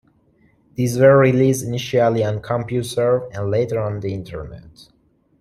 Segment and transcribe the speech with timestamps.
[0.73, 4.87] These were released initially on CompuServe, and later on the internet.